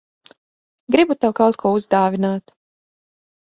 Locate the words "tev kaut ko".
1.25-1.75